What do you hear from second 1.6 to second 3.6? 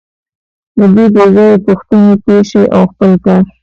پوښتنو تېر شئ او خپل کار.